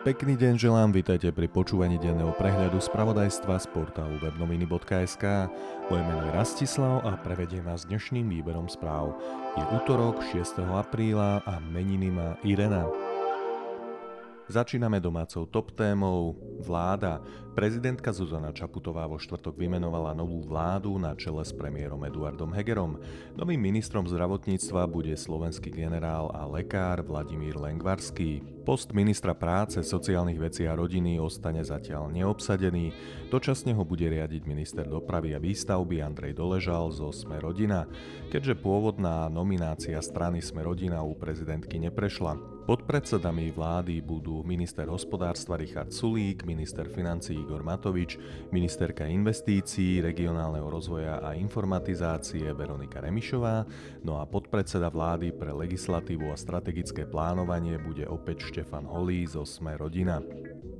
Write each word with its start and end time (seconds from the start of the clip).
Pekný 0.00 0.40
deň 0.40 0.56
želám, 0.56 0.96
vítajte 0.96 1.28
pri 1.28 1.44
počúvaní 1.44 2.00
denného 2.00 2.32
prehľadu 2.40 2.80
spravodajstva 2.80 3.60
z 3.60 3.68
portálu 3.68 4.16
webnoviny.sk. 4.24 5.52
Moje 5.92 6.02
meno 6.08 6.24
je 6.24 6.32
Rastislav 6.40 7.04
a 7.04 7.20
prevediem 7.20 7.60
vás 7.68 7.84
dnešným 7.84 8.32
výberom 8.32 8.64
správ. 8.64 9.12
Je 9.60 9.64
útorok 9.76 10.24
6. 10.32 10.64
apríla 10.72 11.44
a 11.44 11.60
meniny 11.68 12.08
má 12.08 12.32
Irena. 12.40 12.88
Začíname 14.50 14.98
domácou 14.98 15.46
top 15.46 15.70
témou 15.78 16.34
vláda. 16.58 17.22
Prezidentka 17.54 18.10
Zuzana 18.10 18.50
Čaputová 18.50 19.06
vo 19.06 19.14
štvrtok 19.14 19.54
vymenovala 19.54 20.10
novú 20.10 20.42
vládu 20.42 20.98
na 20.98 21.14
čele 21.14 21.46
s 21.46 21.54
premiérom 21.54 22.02
Eduardom 22.02 22.50
Hegerom. 22.50 22.98
Novým 23.38 23.62
ministrom 23.62 24.02
zdravotníctva 24.10 24.90
bude 24.90 25.14
slovenský 25.14 25.70
generál 25.70 26.34
a 26.34 26.50
lekár 26.50 26.98
Vladimír 27.06 27.54
Lengvarský. 27.54 28.42
Post 28.66 28.90
ministra 28.90 29.38
práce, 29.38 29.86
sociálnych 29.86 30.42
vecí 30.42 30.66
a 30.66 30.74
rodiny 30.74 31.22
ostane 31.22 31.62
zatiaľ 31.62 32.10
neobsadený. 32.10 32.90
Dočasne 33.30 33.70
ho 33.78 33.86
bude 33.86 34.10
riadiť 34.10 34.42
minister 34.50 34.82
dopravy 34.82 35.30
a 35.30 35.38
výstavby 35.38 36.02
Andrej 36.02 36.34
Doležal 36.34 36.90
zo 36.90 37.14
Sme 37.14 37.38
rodina. 37.38 37.86
Keďže 38.34 38.58
pôvodná 38.58 39.30
nominácia 39.30 40.02
strany 40.02 40.42
Sme 40.42 40.66
rodina 40.66 41.06
u 41.06 41.14
prezidentky 41.14 41.78
neprešla, 41.78 42.60
Podpredsedami 42.70 43.50
vlády 43.50 43.98
budú 43.98 44.39
minister 44.42 44.88
hospodárstva 44.90 45.56
Richard 45.56 45.94
Sulík, 45.94 46.42
minister 46.44 46.88
financí 46.88 47.36
Igor 47.36 47.62
Matovič, 47.62 48.18
ministerka 48.50 49.06
investícií, 49.06 50.02
regionálneho 50.02 50.66
rozvoja 50.66 51.22
a 51.22 51.38
informatizácie 51.38 52.50
Veronika 52.52 52.98
Remišová, 53.00 53.64
no 54.02 54.18
a 54.18 54.26
podpredseda 54.26 54.90
vlády 54.90 55.32
pre 55.32 55.54
legislatívu 55.54 56.32
a 56.32 56.36
strategické 56.36 57.06
plánovanie 57.06 57.78
bude 57.78 58.04
opäť 58.04 58.50
Štefan 58.50 58.84
Holý 58.84 59.24
zo 59.28 59.46
Sme 59.46 59.78
rodina. 59.78 60.18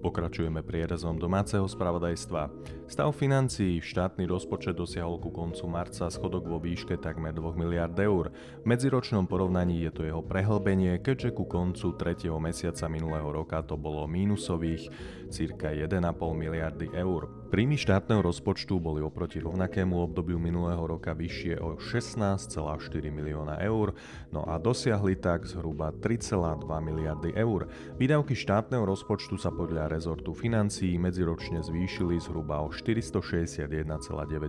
Pokračujeme 0.00 0.64
prierezom 0.64 1.20
domáceho 1.20 1.68
spravodajstva. 1.68 2.48
Stav 2.88 3.12
financií 3.12 3.84
štátny 3.84 4.24
rozpočet 4.24 4.72
dosiahol 4.72 5.20
ku 5.20 5.28
koncu 5.28 5.68
marca 5.68 6.08
schodok 6.08 6.48
vo 6.48 6.56
výške 6.56 6.96
takmer 6.96 7.36
2 7.36 7.52
miliard 7.52 7.92
eur. 8.00 8.32
V 8.60 8.64
medziročnom 8.64 9.28
porovnaní 9.28 9.84
je 9.84 9.92
to 9.92 10.02
jeho 10.08 10.24
prehlbenie, 10.24 10.96
keďže 11.04 11.36
ku 11.36 11.44
koncu 11.44 11.92
3. 11.94 12.32
mesiaca 12.40 12.88
minulého 12.88 13.28
roka 13.28 13.60
to 13.60 13.76
bolo 13.76 14.08
mínusových 14.08 14.88
cirka 15.28 15.68
1,5 15.68 16.00
miliardy 16.32 16.88
eur. 16.96 17.39
Príjmy 17.50 17.74
štátneho 17.74 18.22
rozpočtu 18.22 18.78
boli 18.78 19.02
oproti 19.02 19.42
rovnakému 19.42 19.98
obdobiu 19.98 20.38
minulého 20.38 20.86
roka 20.86 21.10
vyššie 21.10 21.58
o 21.58 21.82
16,4 21.82 22.62
milióna 23.10 23.58
eur, 23.58 23.90
no 24.30 24.46
a 24.46 24.54
dosiahli 24.54 25.18
tak 25.18 25.50
zhruba 25.50 25.90
3,2 25.90 26.62
miliardy 26.62 27.34
eur. 27.34 27.66
Výdavky 27.98 28.38
štátneho 28.38 28.86
rozpočtu 28.86 29.34
sa 29.34 29.50
podľa 29.50 29.90
rezortu 29.90 30.30
financií 30.30 30.94
medziročne 30.94 31.58
zvýšili 31.58 32.22
zhruba 32.22 32.62
o 32.62 32.70
461,9 32.70 33.66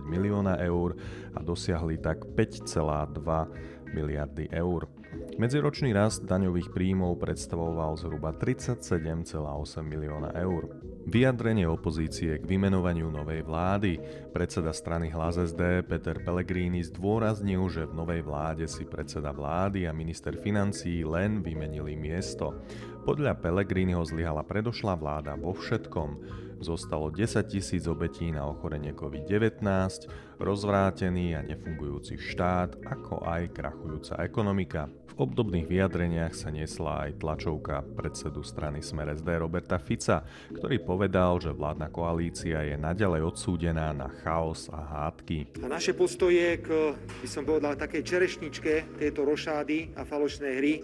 milióna 0.06 0.62
eur 0.62 0.94
a 1.34 1.42
dosiahli 1.42 1.98
tak 1.98 2.22
5,2 2.38 3.98
miliardy 3.98 4.46
eur. 4.54 4.86
Medziročný 5.12 5.92
rast 5.92 6.24
daňových 6.24 6.72
príjmov 6.72 7.20
predstavoval 7.20 8.00
zhruba 8.00 8.32
37,8 8.32 9.36
milióna 9.84 10.32
eur. 10.40 10.72
Vyjadrenie 11.02 11.68
opozície 11.68 12.40
k 12.40 12.44
vymenovaniu 12.46 13.12
novej 13.12 13.44
vlády. 13.44 14.00
Predseda 14.32 14.72
strany 14.72 15.12
Hlas 15.12 15.36
SD 15.36 15.84
Peter 15.84 16.16
Pellegrini 16.22 16.80
zdôraznil, 16.80 17.60
že 17.68 17.84
v 17.84 17.92
novej 17.92 18.22
vláde 18.24 18.64
si 18.70 18.88
predseda 18.88 19.34
vlády 19.34 19.84
a 19.84 19.92
minister 19.92 20.38
financií 20.38 21.04
len 21.04 21.44
vymenili 21.44 21.92
miesto. 21.98 22.56
Podľa 23.02 23.34
Pellegriniho 23.34 24.06
zlyhala 24.06 24.46
predošlá 24.46 24.94
vláda 24.94 25.34
vo 25.34 25.50
všetkom. 25.58 26.22
Zostalo 26.62 27.10
10 27.10 27.50
tisíc 27.50 27.90
obetí 27.90 28.30
na 28.30 28.46
ochorenie 28.46 28.94
COVID-19, 28.94 29.58
rozvrátený 30.38 31.34
a 31.34 31.42
nefungujúci 31.42 32.14
štát, 32.14 32.78
ako 32.86 33.26
aj 33.26 33.50
krachujúca 33.58 34.22
ekonomika. 34.22 34.86
V 35.12 35.28
obdobných 35.28 35.66
vyjadreniach 35.66 36.32
sa 36.32 36.54
nesla 36.54 37.10
aj 37.10 37.20
tlačovka 37.20 37.82
predsedu 37.98 38.40
strany 38.46 38.80
Smer 38.80 39.12
SD 39.12 39.34
Roberta 39.34 39.76
Fica, 39.82 40.22
ktorý 40.54 40.80
povedal, 40.80 41.36
že 41.42 41.50
vládna 41.50 41.90
koalícia 41.90 42.62
je 42.64 42.78
naďalej 42.78 43.34
odsúdená 43.34 43.90
na 43.90 44.08
chaos 44.22 44.70
a 44.70 44.78
hádky. 44.78 45.58
A 45.60 45.68
naše 45.68 45.92
postoje 45.92 46.62
k, 46.62 46.94
by 46.94 47.28
som 47.28 47.42
povedal, 47.42 47.74
takej 47.74 48.06
čerešničke 48.06 49.02
tejto 49.02 49.26
rošády 49.26 49.98
a 49.98 50.06
falošnej 50.06 50.52
hry 50.54 50.74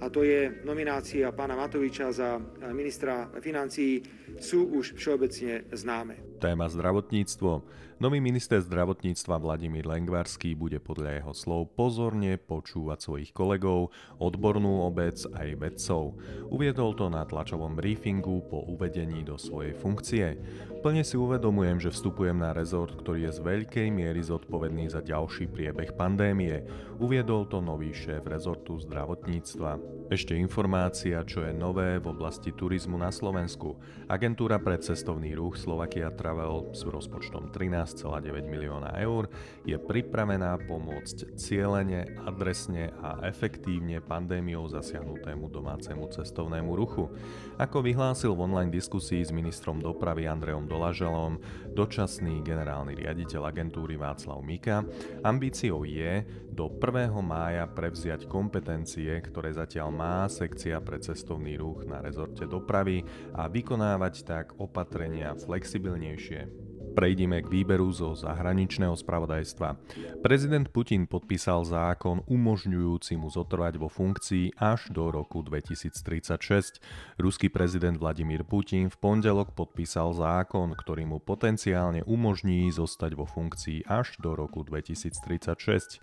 a 0.00 0.06
to 0.10 0.26
je 0.26 0.64
nominácia 0.66 1.30
pána 1.30 1.54
Matoviča 1.58 2.10
za 2.10 2.38
ministra 2.72 3.30
financií, 3.38 4.02
sú 4.40 4.66
už 4.74 4.98
všeobecne 4.98 5.68
známe. 5.70 6.42
Téma 6.42 6.66
zdravotníctvo. 6.66 7.82
Nový 8.02 8.18
minister 8.18 8.58
zdravotníctva 8.58 9.38
Vladimír 9.38 9.86
Lengvarský 9.86 10.58
bude 10.58 10.82
podľa 10.82 11.22
jeho 11.22 11.32
slov 11.32 11.78
pozorne 11.78 12.34
počúvať 12.42 12.98
svojich 12.98 13.30
kolegov, 13.30 13.94
odbornú 14.18 14.82
obec 14.82 15.14
aj 15.30 15.48
vedcov. 15.54 16.18
Uviedol 16.50 16.98
to 16.98 17.06
na 17.06 17.22
tlačovom 17.22 17.78
briefingu 17.78 18.42
po 18.50 18.66
uvedení 18.66 19.22
do 19.22 19.38
svojej 19.38 19.78
funkcie. 19.78 20.34
Plne 20.84 21.00
si 21.00 21.16
uvedomujem, 21.16 21.80
že 21.80 21.88
vstupujem 21.88 22.36
na 22.36 22.52
rezort, 22.52 22.92
ktorý 22.92 23.24
je 23.24 23.32
z 23.32 23.40
veľkej 23.40 23.88
miery 23.88 24.20
zodpovedný 24.20 24.92
za 24.92 25.00
ďalší 25.00 25.48
priebeh 25.48 25.96
pandémie. 25.96 26.60
Uviedol 27.00 27.48
to 27.48 27.64
nový 27.64 27.96
šéf 27.96 28.28
rezortu 28.28 28.76
zdravotníctva. 28.76 29.80
Ešte 30.12 30.36
informácia, 30.36 31.24
čo 31.24 31.40
je 31.40 31.56
nové 31.56 31.96
v 31.96 32.12
oblasti 32.12 32.52
turizmu 32.52 33.00
na 33.00 33.08
Slovensku. 33.08 33.80
Agentúra 34.12 34.60
pre 34.60 34.76
cestovný 34.76 35.32
ruch 35.32 35.56
Slovakia 35.56 36.12
Travel 36.12 36.76
s 36.76 36.84
rozpočtom 36.84 37.48
13,9 37.48 38.44
milióna 38.44 38.92
eur 39.00 39.32
je 39.64 39.80
pripravená 39.80 40.68
pomôcť 40.68 41.32
cieľene, 41.40 42.20
adresne 42.28 42.92
a 43.00 43.24
efektívne 43.24 44.04
pandémiou 44.04 44.68
zasiahnutému 44.68 45.48
domácemu 45.48 46.12
cestovnému 46.12 46.76
ruchu. 46.76 47.08
Ako 47.56 47.80
vyhlásil 47.80 48.36
v 48.36 48.44
online 48.44 48.68
diskusii 48.68 49.24
s 49.24 49.32
ministrom 49.32 49.80
dopravy 49.80 50.28
Andreom 50.28 50.68
Dolažalom 50.74 51.38
dočasný 51.70 52.42
generálny 52.42 52.98
riaditeľ 52.98 53.46
agentúry 53.46 53.94
Václav 53.94 54.42
Mika, 54.42 54.82
ambíciou 55.22 55.86
je 55.86 56.26
do 56.50 56.66
1. 56.66 57.14
mája 57.22 57.70
prevziať 57.70 58.26
kompetencie, 58.26 59.22
ktoré 59.22 59.54
zatiaľ 59.54 59.94
má 59.94 60.26
sekcia 60.26 60.82
pre 60.82 60.98
cestovný 60.98 61.54
ruch 61.54 61.86
na 61.86 62.02
rezorte 62.02 62.50
dopravy 62.50 63.06
a 63.38 63.46
vykonávať 63.46 64.14
tak 64.26 64.46
opatrenia 64.58 65.38
flexibilnejšie. 65.38 66.63
Prejdime 66.94 67.42
k 67.42 67.50
výberu 67.50 67.90
zo 67.90 68.14
zahraničného 68.14 68.94
spravodajstva. 68.94 69.74
Prezident 70.22 70.70
Putin 70.70 71.10
podpísal 71.10 71.66
zákon 71.66 72.22
umožňujúci 72.30 73.18
mu 73.18 73.26
zotrvať 73.26 73.82
vo 73.82 73.90
funkcii 73.90 74.54
až 74.54 74.94
do 74.94 75.10
roku 75.10 75.42
2036. 75.42 76.78
Ruský 77.18 77.50
prezident 77.50 77.98
Vladimír 77.98 78.46
Putin 78.46 78.94
v 78.94 78.96
pondelok 79.02 79.58
podpísal 79.58 80.14
zákon, 80.14 80.78
ktorý 80.78 81.02
mu 81.10 81.18
potenciálne 81.18 82.06
umožní 82.06 82.70
zostať 82.70 83.18
vo 83.18 83.26
funkcii 83.26 83.90
až 83.90 84.14
do 84.22 84.38
roku 84.38 84.62
2036. 84.62 85.98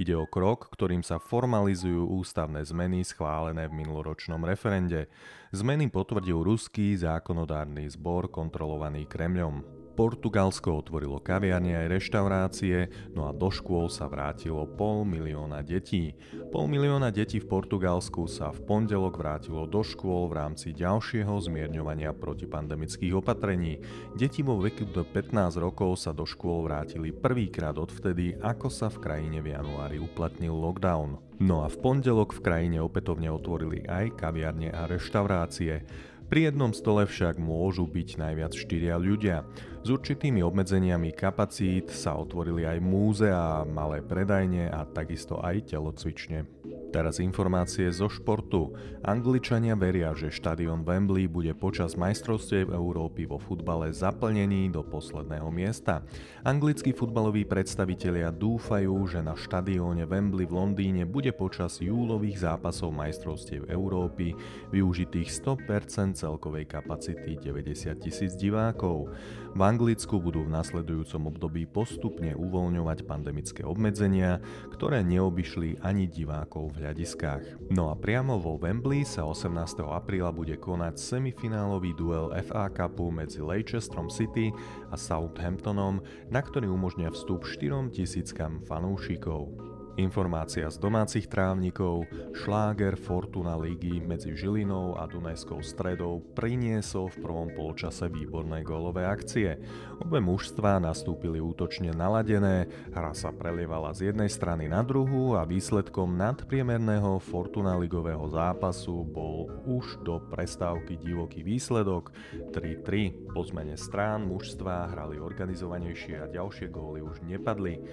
Ide 0.00 0.16
o 0.16 0.24
krok, 0.24 0.72
ktorým 0.72 1.04
sa 1.04 1.20
formalizujú 1.20 2.08
ústavné 2.16 2.64
zmeny 2.64 3.04
schválené 3.04 3.68
v 3.68 3.84
minuloročnom 3.84 4.40
referende. 4.48 5.12
Zmeny 5.52 5.92
potvrdil 5.92 6.40
ruský 6.40 6.96
zákonodárny 6.96 7.92
zbor 7.92 8.32
kontrolovaný 8.32 9.04
Kremľom. 9.04 9.80
Portugalsko 10.00 10.80
otvorilo 10.80 11.20
kaviarne 11.20 11.76
aj 11.76 11.92
reštaurácie, 11.92 12.88
no 13.12 13.28
a 13.28 13.36
do 13.36 13.52
škôl 13.52 13.92
sa 13.92 14.08
vrátilo 14.08 14.64
pol 14.64 15.04
milióna 15.04 15.60
detí. 15.60 16.16
Pol 16.48 16.72
milióna 16.72 17.12
detí 17.12 17.36
v 17.36 17.44
Portugalsku 17.44 18.24
sa 18.24 18.48
v 18.48 18.64
pondelok 18.64 19.20
vrátilo 19.20 19.68
do 19.68 19.84
škôl 19.84 20.32
v 20.32 20.40
rámci 20.40 20.72
ďalšieho 20.72 21.36
zmierňovania 21.44 22.16
protipandemických 22.16 23.12
opatrení. 23.12 23.84
Deti 24.16 24.40
vo 24.40 24.56
veku 24.56 24.88
do 24.88 25.04
15 25.04 25.60
rokov 25.60 26.00
sa 26.00 26.16
do 26.16 26.24
škôl 26.24 26.64
vrátili 26.64 27.12
prvýkrát 27.12 27.76
odvtedy, 27.76 28.40
ako 28.40 28.72
sa 28.72 28.88
v 28.88 29.04
krajine 29.04 29.44
v 29.44 29.52
januári 29.52 30.00
uplatnil 30.00 30.56
lockdown. 30.56 31.20
No 31.44 31.60
a 31.60 31.68
v 31.68 31.76
pondelok 31.76 32.32
v 32.36 32.40
krajine 32.40 32.80
opätovne 32.80 33.28
otvorili 33.28 33.84
aj 33.84 34.16
kaviarne 34.16 34.72
a 34.72 34.88
reštaurácie. 34.88 35.84
Pri 36.30 36.46
jednom 36.46 36.70
stole 36.70 37.10
však 37.10 37.42
môžu 37.42 37.90
byť 37.90 38.22
najviac 38.22 38.54
štyria 38.54 38.94
ľudia. 39.02 39.42
S 39.82 39.90
určitými 39.90 40.46
obmedzeniami 40.46 41.10
kapacít 41.10 41.90
sa 41.90 42.14
otvorili 42.14 42.62
aj 42.70 42.78
múzea, 42.78 43.66
malé 43.66 43.98
predajne 43.98 44.70
a 44.70 44.86
takisto 44.86 45.42
aj 45.42 45.74
telocvične. 45.74 46.46
Teraz 46.90 47.22
informácie 47.22 47.86
zo 47.94 48.10
športu. 48.10 48.74
Angličania 49.06 49.78
veria, 49.78 50.10
že 50.10 50.34
štadión 50.34 50.82
Wembley 50.82 51.30
bude 51.30 51.54
počas 51.54 51.94
majstrovstiev 51.94 52.74
Európy 52.74 53.30
vo 53.30 53.38
futbale 53.38 53.94
zaplnený 53.94 54.74
do 54.74 54.82
posledného 54.82 55.46
miesta. 55.54 56.02
Anglickí 56.42 56.90
futbaloví 56.90 57.46
predstavitelia 57.46 58.34
dúfajú, 58.34 59.06
že 59.06 59.22
na 59.22 59.38
štadióne 59.38 60.02
Wembley 60.10 60.50
v 60.50 60.56
Londýne 60.58 61.06
bude 61.06 61.30
počas 61.30 61.78
júlových 61.78 62.42
zápasov 62.42 62.90
majstrovstiev 62.90 63.70
Európy 63.70 64.34
využitých 64.74 65.30
100% 65.30 66.18
celkovej 66.18 66.66
kapacity 66.66 67.38
90 67.38 68.02
tisíc 68.02 68.34
divákov. 68.34 69.14
V 69.54 69.60
Anglicku 69.62 70.18
budú 70.18 70.42
v 70.42 70.54
nasledujúcom 70.58 71.30
období 71.30 71.70
postupne 71.70 72.34
uvoľňovať 72.34 72.98
pandemické 73.06 73.62
obmedzenia, 73.62 74.42
ktoré 74.74 75.06
neobyšli 75.06 75.86
ani 75.86 76.10
divákov 76.10 76.74
v 76.74 76.79
hľadiskách. 76.80 77.70
No 77.70 77.92
a 77.92 77.94
priamo 77.94 78.40
vo 78.40 78.56
Wembley 78.56 79.06
sa 79.06 79.28
18. 79.28 79.84
apríla 79.86 80.32
bude 80.34 80.56
konať 80.58 80.96
semifinálový 80.98 81.94
duel 81.94 82.32
FA 82.48 82.72
Cupu 82.72 83.12
medzi 83.12 83.44
Leicesterom 83.44 84.10
City 84.10 84.50
a 84.90 84.96
Southamptonom, 84.96 86.02
na 86.32 86.40
ktorý 86.40 86.72
umožnia 86.72 87.12
vstup 87.12 87.46
4 87.46 87.92
tisíckam 87.94 88.64
fanúšikov. 88.64 89.69
Informácia 90.00 90.64
z 90.72 90.80
domácich 90.80 91.28
trávnikov, 91.28 92.08
šláger 92.32 92.96
Fortuna 92.96 93.60
Ligy 93.60 94.00
medzi 94.00 94.32
Žilinou 94.32 94.96
a 94.96 95.04
Dunajskou 95.04 95.60
stredou 95.60 96.24
priniesol 96.32 97.12
v 97.12 97.20
prvom 97.20 97.48
polčase 97.52 98.08
výborné 98.08 98.64
gólové 98.64 99.04
akcie. 99.04 99.60
Obe 100.00 100.24
mužstvá 100.24 100.80
nastúpili 100.80 101.36
útočne 101.36 101.92
naladené, 101.92 102.64
hra 102.96 103.12
sa 103.12 103.28
prelievala 103.28 103.92
z 103.92 104.08
jednej 104.08 104.32
strany 104.32 104.72
na 104.72 104.80
druhú 104.80 105.36
a 105.36 105.44
výsledkom 105.44 106.16
nadpriemerného 106.16 107.20
Fortuna 107.20 107.76
ligového 107.76 108.24
zápasu 108.32 109.04
bol 109.04 109.52
už 109.68 110.00
do 110.00 110.16
prestávky 110.32 110.96
divoký 110.96 111.44
výsledok 111.44 112.08
3-3. 112.56 113.36
Po 113.36 113.44
zmene 113.44 113.76
strán 113.76 114.24
mužstvá 114.24 114.96
hrali 114.96 115.20
organizovanejšie 115.20 116.24
a 116.24 116.30
ďalšie 116.32 116.72
góly 116.72 117.04
už 117.04 117.20
nepadli. 117.20 117.84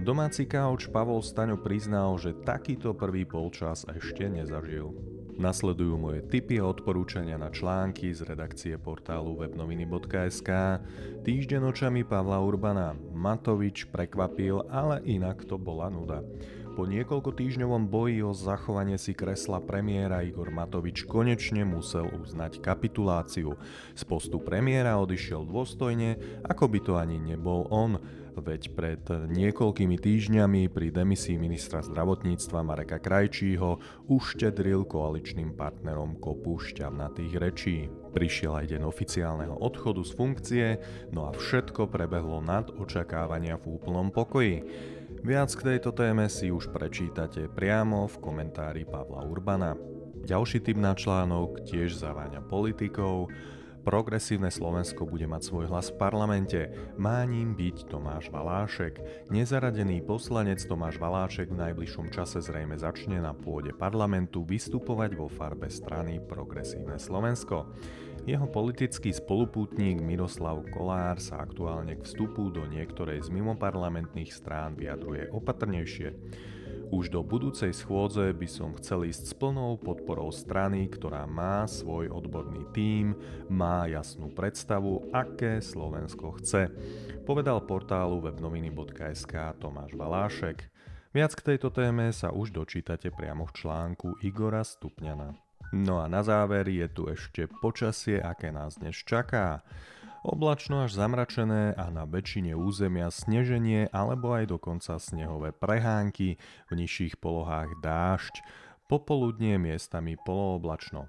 Domáci 0.00 0.48
kauč 0.48 0.88
Pavol 0.88 1.20
Staň 1.20 1.49
Braňo 1.50 1.66
priznal, 1.66 2.14
že 2.14 2.30
takýto 2.46 2.94
prvý 2.94 3.26
polčas 3.26 3.82
ešte 3.90 4.22
nezažil. 4.30 4.94
Nasledujú 5.34 5.98
moje 5.98 6.22
tipy 6.30 6.62
a 6.62 6.70
odporúčania 6.70 7.34
na 7.42 7.50
články 7.50 8.14
z 8.14 8.22
redakcie 8.22 8.78
portálu 8.78 9.34
webnoviny.sk. 9.34 10.46
Týždeň 11.26 11.74
očami 11.74 12.06
Pavla 12.06 12.38
Urbana. 12.38 12.94
Matovič 12.94 13.90
prekvapil, 13.90 14.62
ale 14.70 15.02
inak 15.02 15.42
to 15.42 15.58
bola 15.58 15.90
nuda. 15.90 16.22
Po 16.70 16.86
niekoľko 16.86 17.34
týždňovom 17.34 17.90
boji 17.90 18.22
o 18.22 18.30
zachovanie 18.30 18.94
si 18.94 19.10
kresla 19.10 19.58
premiéra 19.58 20.22
Igor 20.22 20.54
Matovič 20.54 21.02
konečne 21.02 21.66
musel 21.66 22.06
uznať 22.06 22.62
kapituláciu. 22.62 23.58
Z 23.98 24.02
postu 24.06 24.38
premiéra 24.38 24.94
odišiel 25.02 25.50
dôstojne, 25.50 26.40
ako 26.46 26.64
by 26.70 26.78
to 26.78 26.92
ani 26.94 27.18
nebol 27.18 27.66
on 27.74 27.98
veď 28.38 28.62
pred 28.72 29.02
niekoľkými 29.10 29.98
týždňami 29.98 30.70
pri 30.70 30.94
demisii 30.94 31.36
ministra 31.36 31.82
zdravotníctva 31.82 32.62
Mareka 32.62 33.02
Krajčího 33.02 33.82
uštedril 34.08 34.86
koaličným 34.86 35.58
partnerom 35.58 36.16
kopu 36.22 36.62
šťavnatých 36.62 37.32
rečí. 37.36 37.90
Prišiel 38.14 38.62
aj 38.62 38.66
deň 38.74 38.82
oficiálneho 38.86 39.54
odchodu 39.58 40.02
z 40.06 40.12
funkcie, 40.14 40.66
no 41.10 41.28
a 41.28 41.34
všetko 41.34 41.90
prebehlo 41.90 42.38
nad 42.42 42.70
očakávania 42.70 43.58
v 43.58 43.76
úplnom 43.76 44.14
pokoji. 44.14 44.62
Viac 45.20 45.52
k 45.52 45.76
tejto 45.76 45.92
téme 45.92 46.32
si 46.32 46.48
už 46.48 46.72
prečítate 46.72 47.44
priamo 47.52 48.08
v 48.08 48.16
komentári 48.24 48.88
Pavla 48.88 49.20
Urbana. 49.28 49.76
Ďalší 50.24 50.64
typ 50.64 50.80
na 50.80 50.96
článok 50.96 51.60
tiež 51.68 51.92
zaváňa 51.92 52.40
politikov, 52.48 53.28
Progresívne 53.80 54.52
Slovensko 54.52 55.08
bude 55.08 55.24
mať 55.24 55.40
svoj 55.40 55.72
hlas 55.72 55.88
v 55.88 55.96
parlamente. 55.96 56.60
Má 57.00 57.24
ním 57.24 57.56
byť 57.56 57.88
Tomáš 57.88 58.28
Valášek. 58.28 59.00
Nezaradený 59.32 60.04
poslanec 60.04 60.60
Tomáš 60.68 61.00
Valášek 61.00 61.48
v 61.48 61.64
najbližšom 61.64 62.12
čase 62.12 62.44
zrejme 62.44 62.76
začne 62.76 63.24
na 63.24 63.32
pôde 63.32 63.72
parlamentu 63.72 64.44
vystupovať 64.44 65.16
vo 65.16 65.32
farbe 65.32 65.72
strany 65.72 66.20
Progresívne 66.20 67.00
Slovensko. 67.00 67.72
Jeho 68.28 68.44
politický 68.44 69.16
spolupútnik 69.16 70.04
Miroslav 70.04 70.60
Kolár 70.68 71.16
sa 71.16 71.40
aktuálne 71.40 71.96
k 71.96 72.04
vstupu 72.04 72.52
do 72.52 72.68
niektorej 72.68 73.24
z 73.24 73.32
mimoparlamentných 73.32 74.28
strán 74.28 74.76
vyjadruje 74.76 75.32
opatrnejšie. 75.32 76.12
Už 76.92 77.08
do 77.08 77.24
budúcej 77.24 77.72
schôdze 77.72 78.36
by 78.36 78.48
som 78.50 78.76
chcel 78.76 79.08
ísť 79.08 79.24
s 79.30 79.34
plnou 79.34 79.80
podporou 79.80 80.28
strany, 80.34 80.90
ktorá 80.92 81.24
má 81.24 81.64
svoj 81.64 82.12
odborný 82.12 82.66
tím, 82.76 83.16
má 83.48 83.88
jasnú 83.88 84.28
predstavu, 84.36 85.08
aké 85.16 85.64
Slovensko 85.64 86.36
chce, 86.42 86.68
povedal 87.24 87.64
portálu 87.64 88.20
webnoviny.sk 88.20 89.32
Tomáš 89.56 89.96
Valášek. 89.96 90.66
Viac 91.16 91.32
k 91.34 91.54
tejto 91.54 91.72
téme 91.72 92.12
sa 92.12 92.34
už 92.34 92.52
dočítate 92.52 93.08
priamo 93.14 93.48
v 93.48 93.54
článku 93.64 94.20
Igora 94.22 94.66
Stupňana. 94.66 95.49
No 95.70 96.02
a 96.02 96.10
na 96.10 96.26
záver 96.26 96.66
je 96.66 96.90
tu 96.90 97.06
ešte 97.06 97.46
počasie, 97.62 98.18
aké 98.18 98.50
nás 98.50 98.74
dnes 98.74 98.98
čaká. 99.06 99.62
Oblačno 100.26 100.82
až 100.82 100.98
zamračené 100.98 101.78
a 101.78 101.94
na 101.94 102.10
väčšine 102.10 102.58
územia 102.58 103.06
sneženie 103.08 103.86
alebo 103.94 104.34
aj 104.34 104.50
dokonca 104.50 104.98
snehové 104.98 105.54
prehánky, 105.54 106.42
v 106.68 106.72
nižších 106.74 107.22
polohách 107.22 107.78
dážď, 107.86 108.42
popoludnie 108.90 109.62
miestami 109.62 110.18
polooblačno. 110.18 111.06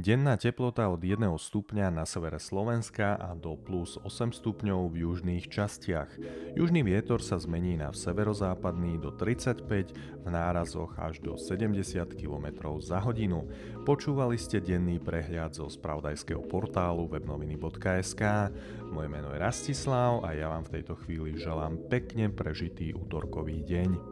Denná 0.00 0.40
teplota 0.40 0.88
od 0.88 0.96
1 0.96 1.28
stupňa 1.28 1.92
na 1.92 2.08
severe 2.08 2.40
Slovenska 2.40 3.20
a 3.20 3.36
do 3.36 3.52
plus 3.52 4.00
8 4.00 4.32
stupňov 4.32 4.88
v 4.88 5.04
južných 5.04 5.44
častiach. 5.44 6.08
Južný 6.56 6.80
vietor 6.80 7.20
sa 7.20 7.36
zmení 7.36 7.76
na 7.76 7.92
severozápadný 7.92 8.96
do 8.96 9.12
35, 9.12 10.24
v 10.24 10.28
nárazoch 10.32 10.96
až 10.96 11.20
do 11.20 11.36
70 11.36 11.84
km 12.16 12.80
za 12.80 12.96
hodinu. 13.04 13.44
Počúvali 13.84 14.40
ste 14.40 14.64
denný 14.64 14.96
prehľad 15.04 15.60
zo 15.60 15.68
spravodajského 15.68 16.48
portálu 16.48 17.04
webnoviny.sk. 17.04 18.22
Moje 18.88 19.08
meno 19.12 19.36
je 19.36 19.38
Rastislav 19.44 20.24
a 20.24 20.32
ja 20.32 20.48
vám 20.48 20.64
v 20.64 20.80
tejto 20.80 20.96
chvíli 21.04 21.36
želám 21.36 21.76
pekne 21.92 22.32
prežitý 22.32 22.96
útorkový 22.96 23.60
deň. 23.68 24.09